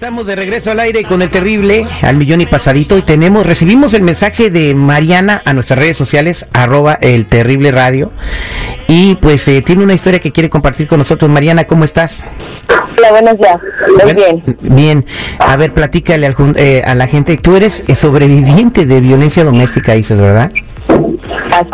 Estamos 0.00 0.26
de 0.26 0.34
regreso 0.34 0.70
al 0.70 0.80
aire 0.80 1.02
con 1.04 1.20
el 1.20 1.28
terrible 1.28 1.86
al 2.00 2.16
millón 2.16 2.40
y 2.40 2.46
pasadito 2.46 2.96
y 2.96 3.02
tenemos, 3.02 3.44
recibimos 3.44 3.92
el 3.92 4.00
mensaje 4.00 4.48
de 4.48 4.74
Mariana 4.74 5.42
a 5.44 5.52
nuestras 5.52 5.78
redes 5.78 5.98
sociales, 5.98 6.46
arroba 6.54 6.94
el 7.02 7.26
terrible 7.26 7.70
radio 7.70 8.10
y 8.88 9.16
pues 9.16 9.46
eh, 9.46 9.60
tiene 9.60 9.84
una 9.84 9.92
historia 9.92 10.18
que 10.18 10.32
quiere 10.32 10.48
compartir 10.48 10.86
con 10.88 10.96
nosotros. 10.96 11.30
Mariana, 11.30 11.64
¿cómo 11.64 11.84
estás? 11.84 12.24
Hola, 12.96 13.10
buenos 13.10 13.36
días. 13.36 13.58
Muy 14.02 14.14
bien. 14.14 14.56
Bien. 14.74 15.06
A 15.38 15.58
ver, 15.58 15.74
platícale 15.74 16.26
al 16.26 16.34
eh, 16.56 16.82
a 16.82 16.94
la 16.94 17.06
gente. 17.06 17.36
Tú 17.36 17.56
eres 17.56 17.84
eh, 17.86 17.94
sobreviviente 17.94 18.86
de 18.86 19.02
violencia 19.02 19.44
doméstica, 19.44 19.92
dices, 19.92 20.18
¿verdad? 20.18 20.50
Así 21.52 21.68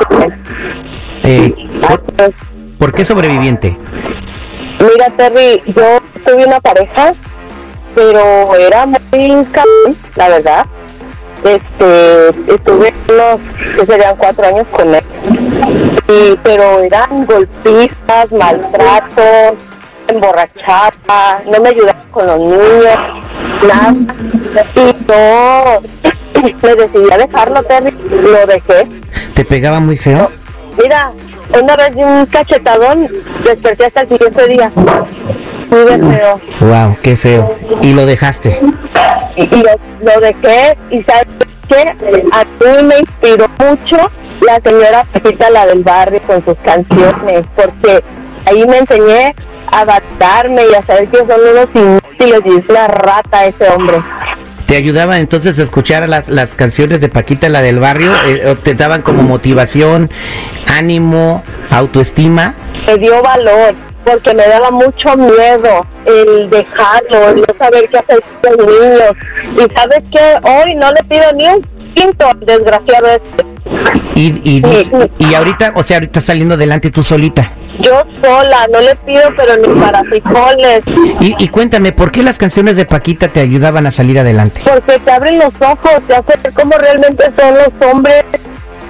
es. 1.22 1.30
Eh, 1.30 1.54
¿por, 1.80 2.02
Así 2.18 2.32
es. 2.32 2.76
por 2.76 2.92
qué 2.92 3.04
sobreviviente? 3.04 3.76
Mira, 4.80 5.16
Terry, 5.16 5.62
yo 5.66 6.00
tuve 6.24 6.45
una 6.45 6.60
pareja, 6.60 7.14
pero 7.96 8.55
era 8.55 8.86
muy 8.86 9.45
cabrón, 9.46 9.96
la 10.16 10.28
verdad. 10.28 10.66
Este, 11.42 12.28
estuve 12.54 12.92
unos, 13.09 13.41
que 13.78 13.87
serían 13.87 14.16
cuatro 14.16 14.46
años 14.46 14.66
con 14.70 14.95
él. 14.95 15.02
Y, 16.09 16.37
pero 16.43 16.80
eran 16.80 17.24
golpistas, 17.24 18.30
maltratos, 18.32 19.54
emborrachaba, 20.09 21.40
no 21.46 21.60
me 21.60 21.70
ayudaba 21.70 22.04
con 22.10 22.26
los 22.26 22.38
niños, 22.38 22.98
nada. 23.66 23.95
Y 24.74 24.95
yo 25.09 25.80
me 26.63 26.74
decidí 26.74 27.10
a 27.10 27.18
dejarlo, 27.18 27.63
Terry, 27.63 27.96
lo 28.10 28.46
dejé. 28.46 28.87
¿Te 29.35 29.45
pegaba 29.45 29.80
muy 29.80 29.96
feo? 29.96 30.30
Mira, 30.76 31.13
una 31.59 31.76
vez 31.76 31.95
de 31.95 32.04
un 32.04 32.26
cachetadón, 32.26 33.09
desperté 33.42 33.87
hasta 33.87 34.02
el 34.02 34.09
siguiente 34.10 34.48
día. 34.48 34.70
De 35.85 35.99
feo. 35.99 36.41
Wow, 36.60 36.96
qué 37.02 37.16
feo. 37.16 37.57
Y 37.82 37.93
lo 37.93 38.07
dejaste. 38.07 38.60
Y, 39.37 39.43
y 39.43 39.63
lo, 39.63 39.71
lo 40.02 40.21
dejé, 40.21 40.77
y 40.91 41.02
¿sabes 41.02 41.27
qué? 41.69 41.95
A 42.32 42.45
mí 42.45 42.82
me 42.85 42.99
inspiró 42.99 43.49
mucho 43.59 44.10
la 44.41 44.60
señora 44.65 45.04
Pepita, 45.13 45.51
la 45.51 45.66
del 45.66 45.82
barrio, 45.82 46.21
con 46.27 46.45
sus 46.45 46.57
canciones, 46.65 47.45
porque 47.54 48.02
ahí 48.47 48.66
me 48.66 48.79
enseñé 48.79 49.35
a 49.73 49.80
adaptarme 49.80 50.63
y 50.71 50.74
a 50.74 50.82
saber 50.82 51.09
que 51.09 51.19
son 51.19 51.29
unos 51.29 51.69
inútiles 51.74 52.41
y 52.45 52.59
es 52.60 52.69
una 52.69 52.87
rata 52.88 53.45
ese 53.47 53.69
hombre. 53.69 53.99
¿Te 54.66 54.77
ayudaban 54.77 55.19
entonces 55.21 55.59
a 55.59 55.63
escuchar 55.63 56.09
las, 56.09 56.29
las 56.29 56.57
canciones 56.57 57.01
de 57.01 57.09
Paquita, 57.09 57.49
la 57.49 57.63
del 57.63 57.79
barrio? 57.79 58.10
Eh, 58.27 58.49
¿o 58.49 58.57
¿Te 58.57 58.74
daban 58.74 59.02
como 59.02 59.23
motivación, 59.23 60.10
ánimo, 60.66 61.45
autoestima? 61.71 62.54
me 62.87 62.97
dio 62.99 63.21
valor 63.23 63.74
porque 64.06 64.32
me 64.34 64.47
daba 64.47 64.71
mucho 64.71 65.16
miedo 65.16 65.84
el 66.06 66.49
dejarlo, 66.49 67.28
el 67.31 67.37
no 67.41 67.47
saber 67.59 67.88
qué 67.91 67.99
hacer 67.99 68.21
con 68.41 68.56
los 68.56 68.66
niños. 68.66 69.12
Y 69.54 69.75
sabes 69.76 70.00
que 70.12 70.48
hoy 70.48 70.75
no 70.76 70.91
le 70.93 71.03
pido 71.09 71.25
ni 71.34 71.48
un 71.48 71.93
quinto 71.94 72.26
al 72.28 72.41
desgraciado 72.41 73.06
este. 73.09 73.47
Y, 74.15 74.41
y, 74.44 74.60
dices- 74.62 75.10
y 75.19 75.34
ahorita, 75.34 75.72
o 75.75 75.82
sea, 75.82 75.97
ahorita 75.97 76.21
saliendo 76.21 76.54
adelante 76.54 76.91
tú 76.91 77.03
solita. 77.03 77.53
Yo 77.82 78.03
sola, 78.22 78.66
no 78.72 78.81
le 78.81 78.94
pido 78.97 79.22
pero 79.36 79.54
ni 79.56 79.80
para 79.80 80.03
frijoles, 80.04 80.80
Y, 81.20 81.34
y 81.44 81.48
cuéntame, 81.48 81.92
¿por 81.92 82.10
qué 82.10 82.22
las 82.22 82.38
canciones 82.38 82.76
de 82.76 82.86
Paquita 82.86 83.28
te 83.28 83.41
ayudaban 83.41 83.86
a 83.86 83.91
salir 83.91 84.19
adelante? 84.19 84.62
porque 84.64 84.98
te 85.00 85.10
abren 85.10 85.38
los 85.38 85.53
ojos, 85.60 86.00
te 86.06 86.14
hacen 86.14 86.42
ver 86.42 86.53
cómo 86.54 86.78
realmente 86.78 87.25
son 87.36 87.54
los 87.54 87.91
hombres 87.91 88.25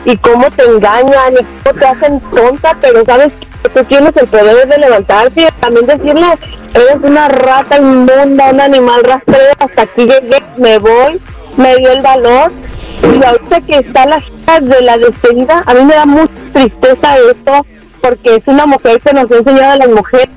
y 0.05 0.17
cómo 0.19 0.49
te 0.53 0.63
engañan 0.65 1.35
y 1.35 1.45
cómo 1.65 1.79
te 1.81 1.85
hacen 1.87 2.21
tonta, 2.33 2.77
pero 2.81 3.05
sabes 3.05 3.33
que 3.41 3.47
tú 3.71 3.85
tienes 3.85 4.13
el 4.17 4.27
poder 4.27 4.69
de 4.69 4.79
levantarte 4.79 5.43
y 5.43 5.61
también 5.61 5.87
decirle, 5.87 6.27
eres 6.75 6.97
una 7.03 7.29
rata 7.29 7.77
inmunda, 7.77 8.51
un 8.53 8.61
animal 8.61 9.05
rastrero, 9.05 9.55
hasta 9.59 9.83
aquí 9.83 10.03
llegué, 10.03 10.43
me 10.59 10.79
voy, 10.79 11.21
me 11.57 11.77
dio 11.77 11.93
el 11.93 12.03
valor. 12.03 12.53
Y 13.03 13.23
ahorita 13.23 13.61
que 13.61 13.77
está 13.79 14.07
la 14.07 14.23
de 14.61 14.81
la 14.83 14.97
despedida, 14.97 15.63
a 15.67 15.75
mí 15.75 15.85
me 15.85 15.95
da 15.95 16.07
mucha 16.07 16.33
tristeza 16.53 17.17
esto, 17.31 17.67
porque 18.01 18.37
es 18.37 18.43
una 18.47 18.67
mujer 18.67 19.01
que 19.01 19.13
nos 19.13 19.31
ha 19.31 19.37
enseñado 19.37 19.73
a 19.73 19.77
las 19.77 19.89
mujeres 19.89 20.29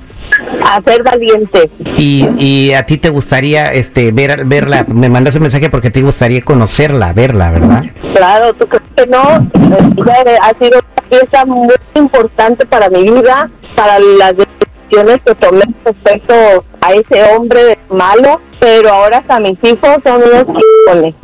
a 0.64 0.80
ser 0.82 1.02
valientes. 1.02 1.68
Y, 1.96 2.26
y 2.38 2.72
a 2.72 2.84
ti 2.84 2.98
te 2.98 3.08
gustaría 3.08 3.72
este 3.72 4.12
ver 4.12 4.44
verla, 4.44 4.84
me 4.88 5.08
mandas 5.08 5.34
un 5.36 5.42
mensaje 5.42 5.70
porque 5.70 5.90
te 5.90 6.02
gustaría 6.02 6.42
conocerla, 6.42 7.12
verla, 7.12 7.50
¿verdad? 7.50 7.84
Claro, 8.14 8.52
tú 8.54 8.66
crees 8.66 8.84
que 8.96 9.06
no. 9.06 9.50
Ella 9.54 10.38
ha 10.42 10.58
sido 10.58 10.80
pieza 11.10 11.44
muy 11.44 11.68
importante 11.94 12.64
para 12.66 12.88
mi 12.88 13.02
vida, 13.02 13.50
para 13.76 13.98
las 13.98 14.34
decisiones 14.36 15.18
que 15.26 15.34
tomé 15.34 15.62
respecto 15.84 16.64
a 16.80 16.92
ese 16.92 17.22
hombre 17.34 17.78
malo, 17.90 18.40
pero 18.60 18.90
ahora 18.90 19.18
hasta 19.18 19.40
mis 19.40 19.58
hijos 19.62 19.98
son 20.04 20.22
unos 20.22 20.46
chicones. 20.46 21.14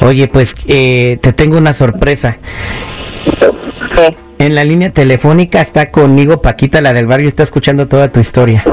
Oye, 0.00 0.28
pues 0.28 0.54
eh, 0.66 1.18
te 1.22 1.32
tengo 1.32 1.56
una 1.56 1.72
sorpresa. 1.72 2.38
¿Qué? 3.96 4.16
En 4.38 4.54
la 4.54 4.64
línea 4.64 4.90
telefónica 4.90 5.60
está 5.60 5.90
conmigo 5.90 6.42
Paquita, 6.42 6.80
la 6.80 6.92
del 6.92 7.06
barrio, 7.06 7.28
está 7.28 7.42
escuchando 7.42 7.88
toda 7.88 8.10
tu 8.12 8.20
historia. 8.20 8.64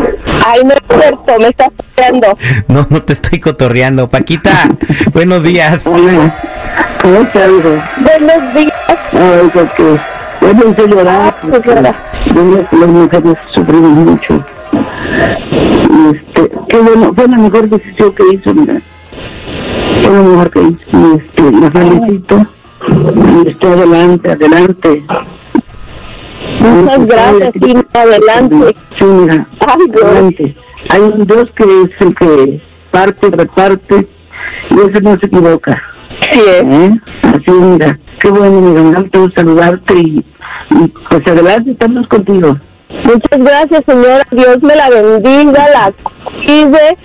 Ay, 0.45 0.62
no 0.63 0.72
es 0.73 1.01
cierto, 1.01 1.39
me 1.39 1.47
estás 1.47 1.69
peleando. 1.95 2.38
No, 2.68 2.88
no 2.89 3.01
te 3.03 3.13
estoy 3.13 3.39
cotorreando. 3.39 4.09
Paquita, 4.09 4.69
buenos 5.13 5.44
días. 5.44 5.85
Hola, 5.85 6.35
¿cómo 7.01 7.22
estás, 7.22 7.50
hijo? 7.50 7.83
Buenos 8.01 8.53
días. 8.56 8.73
Ay, 9.13 9.51
porque 10.41 10.56
yo 10.57 10.74
pensé 10.74 10.88
llorar, 10.88 11.22
Ah, 11.22 11.35
pues, 11.41 11.63
llora. 11.66 11.94
porque 12.25 12.75
las 12.78 12.88
mujeres 12.90 13.38
sufrimos 13.53 13.91
mucho. 13.91 14.44
Y 15.13 16.16
este, 16.16 16.52
qué 16.69 16.78
bueno, 16.78 17.13
fue 17.16 17.28
la 17.28 17.38
mejor 17.38 17.69
decisión 17.69 18.13
que 18.13 18.24
hizo, 18.34 18.53
mira. 18.53 18.81
Fue 20.01 20.12
la 20.13 20.22
mejor 20.22 20.50
que 20.51 20.59
hizo. 20.62 21.16
Este, 21.18 21.51
la 21.51 21.72
felicito. 21.72 22.38
Y 23.44 23.50
estoy 23.50 23.72
adelante, 23.72 24.31
adelante. 24.31 25.03
Muchas 26.59 27.06
gracias, 27.06 27.53
adelante. 27.94 28.75
Sí, 29.00 29.06
mira, 29.06 29.47
Ay, 29.59 29.91
adelante. 30.03 30.56
Hay 30.90 31.01
un 31.01 31.25
Dios 31.28 31.46
que 31.56 31.63
es 31.63 31.90
el 32.07 32.16
que 32.16 32.62
parte, 32.91 33.30
reparte, 33.30 34.07
y 34.72 34.74
ese 34.80 35.01
no 35.01 35.12
se 35.19 35.28
equivoca. 35.28 35.81
Sí, 36.31 36.40
es. 36.40 36.64
¿Eh? 36.64 36.92
Así, 37.24 37.52
mira, 37.52 38.00
qué 38.19 38.30
bueno, 38.30 38.92
da 38.92 39.02
gusto 39.02 39.30
saludarte 39.36 39.94
y, 39.96 40.25
y 40.69 40.88
pues 41.09 41.28
adelante, 41.28 41.72
estamos 41.72 42.08
contigo. 42.08 42.58
Muchas 43.03 43.40
gracias, 43.40 43.81
señora. 43.88 44.24
Dios 44.31 44.62
me 44.62 44.75
la 44.75 44.90
bendiga, 44.90 45.66
la 45.74 45.94
cuide. 46.46 46.97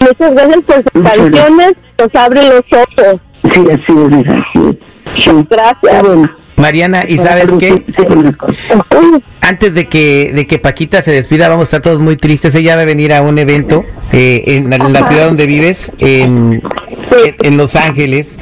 Muchas 0.00 0.30
gracias 0.32 0.62
por 0.66 0.76
sus 0.76 1.02
Muchas 1.02 1.16
canciones. 1.16 1.72
Nos 1.98 2.14
abre 2.14 2.42
los 2.48 2.64
ojos. 2.72 3.20
Sí, 3.52 3.60
así 3.70 3.84
es, 3.88 4.10
mira, 4.10 4.32
así 4.34 4.68
es. 4.68 5.22
Sí. 5.22 5.46
Gracias. 5.48 6.02
Bueno. 6.02 6.43
Mariana, 6.56 7.04
¿y 7.06 7.18
sabes 7.18 7.50
qué? 7.58 7.82
Antes 9.40 9.74
de 9.74 9.88
que, 9.88 10.32
de 10.34 10.46
que 10.46 10.58
Paquita 10.58 11.02
se 11.02 11.10
despida, 11.10 11.48
vamos 11.48 11.62
a 11.62 11.64
estar 11.64 11.82
todos 11.82 11.98
muy 12.00 12.16
tristes. 12.16 12.54
Ella 12.54 12.76
va 12.76 12.82
a 12.82 12.86
venir 12.86 13.12
a 13.12 13.22
un 13.22 13.38
evento 13.38 13.84
eh, 14.12 14.42
en, 14.46 14.70
la- 14.70 14.76
en 14.76 14.92
la 14.92 15.06
ciudad 15.08 15.26
donde 15.26 15.46
vives, 15.46 15.92
en, 15.98 16.62
en, 17.24 17.36
en 17.42 17.56
Los 17.56 17.76
Ángeles. 17.76 18.36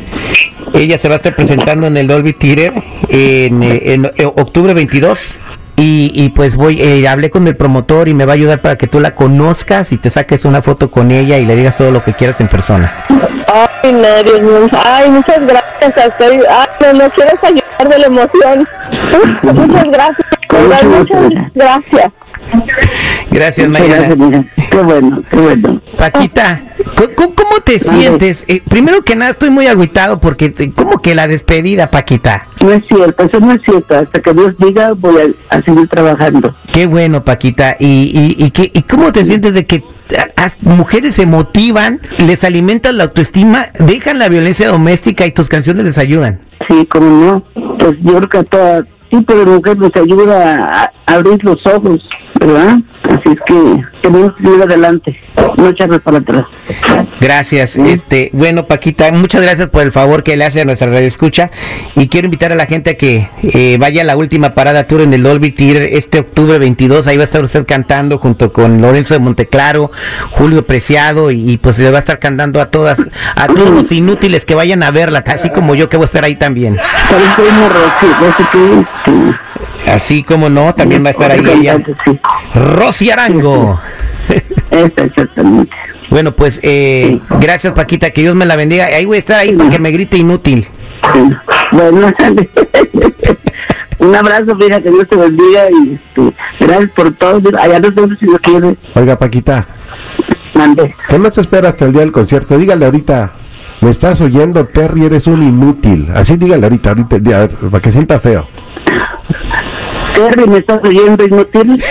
Ella 0.75 0.99
se 0.99 1.09
va 1.09 1.15
a 1.15 1.17
estar 1.17 1.35
presentando 1.35 1.87
en 1.87 1.97
el 1.97 2.07
Dolby 2.07 2.33
Theater 2.35 2.73
en, 3.09 3.63
eh, 3.63 3.83
en, 3.93 4.05
eh, 4.17 4.25
octubre 4.27 4.73
22. 4.75 5.35
Y, 5.77 6.13
y 6.15 6.29
pues 6.29 6.55
voy, 6.55 6.81
eh, 6.81 7.09
hablé 7.09 7.31
con 7.31 7.49
el 7.49 7.57
promotor 7.57 8.07
y 8.09 8.15
me 8.15 8.27
va 8.27 8.33
a 8.33 8.35
ayudar 8.35 8.61
para 8.61 8.77
que 8.77 8.87
tú 8.87 9.01
la 9.01 9.15
conozcas 9.15 9.91
y 9.91 9.97
te 9.97 10.11
saques 10.11 10.45
una 10.45 10.61
foto 10.63 10.91
con 10.91 11.11
ella 11.11 11.39
y 11.39 11.47
le 11.47 11.57
digas 11.57 11.77
todo 11.79 11.91
lo 11.91 12.05
que 12.05 12.13
quieras 12.13 12.39
en 12.41 12.49
persona. 12.49 12.93
Ay. 13.49 13.93
Ay, 14.85 15.11
muchas 15.11 15.41
gracias. 15.41 15.62
Estoy... 15.87 16.41
Ay, 16.49 16.67
no, 16.81 16.93
no 17.05 17.11
quieres 17.11 17.43
ayudar 17.43 17.89
de 17.89 17.99
la 17.99 18.07
emoción. 18.07 18.69
Muchas 19.43 19.85
gracias. 19.85 20.27
Muchas 20.51 21.53
gracias. 21.55 22.13
Gracias, 23.31 23.69
Mariana. 23.69 24.45
Qué 24.71 24.77
bueno, 24.79 25.23
qué 25.31 25.37
bueno. 25.37 25.81
Paquita, 25.99 26.61
¿cómo, 26.97 27.09
cómo- 27.15 27.15
cómo 27.17 27.32
te 27.65 27.79
Vale. 27.79 27.99
sientes? 28.01 28.45
Eh, 28.49 28.63
primero 28.69 29.03
que 29.03 29.15
nada, 29.17 29.33
estoy 29.33 29.51
muy 29.51 29.67
agüitado 29.67 30.19
porque, 30.21 30.51
te- 30.51 30.73
¿cómo 30.73 31.01
que 31.01 31.15
la 31.15 31.27
despedida, 31.29 31.91
Paquita? 31.91 32.47
No 32.63 32.71
es 32.73 32.83
cierto, 32.89 33.25
eso 33.25 33.41
no 33.41 33.53
es 33.53 33.61
cierto. 33.65 33.97
Hasta 33.99 34.21
que 34.21 34.33
Dios 34.33 34.53
diga, 34.59 34.93
voy 34.93 35.15
a, 35.51 35.57
a 35.57 35.63
seguir 35.63 35.89
trabajando. 35.89 36.55
Qué 36.73 36.87
bueno, 36.87 37.25
Paquita. 37.25 37.77
¿Y, 37.79 37.87
y, 38.39 38.45
y, 38.45 38.51
qué- 38.51 38.71
y 38.73 38.83
cómo 38.83 39.13
te 39.13 39.25
sientes 39.25 39.55
de 39.55 39.67
que 39.67 39.83
a- 40.17 40.45
a- 40.47 40.53
mujeres 40.61 41.15
se 41.15 41.27
motivan, 41.27 42.01
les 42.19 42.45
alimentan 42.45 42.99
la 42.99 43.05
autoestima, 43.05 43.67
dejan 43.79 44.19
la 44.19 44.29
violencia 44.29 44.69
doméstica 44.69 45.27
y 45.27 45.33
tus 45.33 45.49
canciones 45.49 45.85
les 45.85 45.99
ayudan? 45.99 46.41
Sí, 46.69 46.87
como 46.87 47.07
no. 47.07 47.45
Pues 47.79 47.95
yo 48.03 48.17
creo 48.17 48.29
que 48.29 48.39
a 48.39 48.45
todo 48.45 48.85
tipo 49.11 49.35
de 49.35 49.45
mujer 49.47 49.77
nos 49.79 49.91
ayuda 49.97 50.55
a, 50.57 50.83
a 51.07 51.15
abrir 51.15 51.43
los 51.45 51.59
ojos, 51.67 52.01
¿verdad? 52.41 52.79
Así 53.23 53.37
es 53.37 53.41
que 53.47 53.85
tenemos 54.03 54.33
que 54.35 54.43
ir 54.43 54.63
adelante, 54.63 55.21
no 55.57 55.69
echarnos 55.69 56.01
para 56.01 56.19
atrás. 56.19 56.45
Gracias. 57.21 57.77
Este, 57.77 58.31
bueno, 58.33 58.67
Paquita, 58.67 59.13
muchas 59.13 59.43
gracias 59.43 59.69
por 59.69 59.83
el 59.83 59.93
favor 59.93 60.25
que 60.25 60.37
le 60.37 60.45
hace 60.45 60.61
a 60.61 60.65
nuestra 60.65 60.89
radio 60.89 61.07
escucha 61.07 61.51
y 61.95 62.09
quiero 62.09 62.25
invitar 62.25 62.51
a 62.51 62.57
la 62.57 62.67
gente 62.67 62.91
a 62.91 62.95
que 62.95 63.29
eh, 63.45 63.77
vaya 63.79 64.03
a 64.03 64.05
la 64.05 64.17
última 64.17 64.55
parada 64.55 64.89
tour 64.89 65.03
en 65.03 65.15
el 65.15 65.23
Dolby 65.23 65.53
Theater 65.53 65.89
este 65.93 66.19
octubre 66.19 66.59
22. 66.59 67.07
Ahí 67.07 67.17
va 67.17 67.23
a 67.23 67.25
estar 67.25 67.45
usted 67.45 67.65
cantando 67.65 68.19
junto 68.19 68.53
con 68.53 68.81
Lorenzo 68.81 69.15
de 69.15 69.21
Monteclaro, 69.21 69.93
Julio 70.33 70.67
Preciado 70.67 71.31
y, 71.31 71.59
pues 71.59 71.79
le 71.79 71.91
va 71.93 71.99
a 71.99 72.01
estar 72.01 72.19
cantando 72.19 72.61
a 72.61 72.71
todas, 72.71 73.01
a 73.37 73.47
todos 73.47 73.71
los 73.71 73.93
inútiles 73.93 74.45
que 74.45 74.57
vayan 74.57 74.83
a 74.83 74.91
verla, 74.91 75.23
así 75.27 75.49
como 75.51 75.77
yo 75.77 75.89
que 75.89 75.97
voy 75.97 76.05
a 76.05 76.07
estar 76.07 76.25
ahí 76.25 76.35
también. 76.35 76.77
Así 79.87 80.23
como 80.23 80.49
no, 80.49 80.75
también 80.75 81.05
va 81.05 81.09
a 81.09 81.13
estar 81.13 81.31
ahí 81.31 81.41
ella. 81.41 81.83
Rosy 82.55 83.11
Arango. 83.11 83.81
Exactamente. 84.71 85.73
Bueno, 86.11 86.33
pues 86.33 86.61
eh, 86.63 87.21
gracias 87.41 87.73
Paquita, 87.73 88.11
que 88.11 88.21
Dios 88.21 88.35
me 88.35 88.45
la 88.45 88.57
bendiga. 88.57 88.87
Ahí 88.87 89.05
voy 89.05 89.17
a 89.17 89.21
estar 89.21 89.39
ahí 89.39 89.55
para 89.57 89.71
que 89.71 89.79
me 89.79 89.91
grite 89.91 90.19
inútil. 90.19 90.69
Bueno, 91.73 92.13
un 93.99 94.15
abrazo, 94.15 94.55
mira, 94.55 94.81
que 94.81 94.91
Dios 94.91 95.09
te 95.09 95.17
bendiga 95.17 95.71
y 95.71 95.95
este, 95.95 96.35
gracias 96.61 96.91
por 96.93 97.15
todo. 97.15 97.41
Allá 97.59 97.81
no 97.81 97.89
sé 97.89 98.17
si 98.21 98.27
lo 98.27 98.39
quieres. 98.39 98.77
Oiga, 98.95 99.19
Paquita. 99.19 99.67
Mande. 100.55 100.95
¿Qué 101.09 101.31
se 101.31 101.41
espera 101.41 101.71
hasta 101.71 101.87
el 101.87 101.93
día 101.93 102.03
del 102.03 102.13
concierto? 102.13 102.59
Dígale 102.59 102.85
ahorita, 102.85 103.33
me 103.81 103.91
estás 103.91 104.21
oyendo, 104.21 104.67
Terry, 104.67 105.07
eres 105.07 105.27
un 105.27 105.43
inútil. 105.43 106.11
Así 106.15 106.37
dígale 106.37 106.67
ahorita, 106.67 106.91
ahorita, 106.91 107.17
a 107.17 107.39
ver, 107.41 107.51
para 107.71 107.81
que 107.81 107.91
sienta 107.91 108.21
feo. 108.21 108.47
Terry, 110.15 110.47
¿me 110.47 110.59
estás 110.59 110.79
oyendo 110.83 111.25
inútil? 111.25 111.67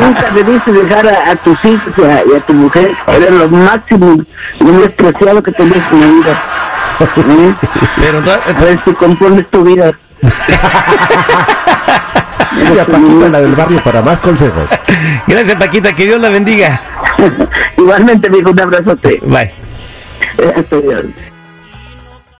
Nunca 0.00 0.30
debiste 0.34 0.72
dejar 0.72 1.06
a, 1.06 1.36
tus 1.36 1.64
hijos 1.64 1.92
y 1.98 2.34
a, 2.36 2.40
tu 2.40 2.52
mujer. 2.54 2.92
Era 3.06 3.30
lo 3.30 3.48
máximo, 3.48 4.16
lo 4.60 4.72
más 4.72 4.88
preciado 4.92 5.42
que 5.42 5.52
tenías 5.52 5.92
en 5.92 6.00
la 6.00 6.06
vida. 6.06 6.42
Pero 7.96 8.20
no, 8.20 8.32
pues 8.58 8.84
tú 8.84 8.94
compones 8.94 9.46
tu 9.50 9.62
vida. 9.62 9.92
Sigue 12.54 12.80
a 12.80 12.86
Paquita, 12.86 13.28
la 13.28 13.40
del 13.40 13.54
barrio, 13.54 13.82
para 13.82 14.00
más 14.02 14.20
consejos. 14.20 14.68
Gracias, 15.26 15.56
Paquita, 15.56 15.92
que 15.94 16.04
Dios 16.04 16.20
la 16.20 16.30
bendiga. 16.30 16.80
Igualmente, 17.76 18.30
dijo 18.30 18.50
un 18.50 18.60
abrazote. 18.60 19.20
Bye. 19.24 19.52
Hasta 20.56 20.76
luego. 20.76 21.08